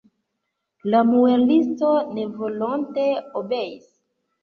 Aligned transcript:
La 0.93 1.01
muelisto 1.09 1.93
nevolonte 2.17 3.09
obeis. 3.45 3.91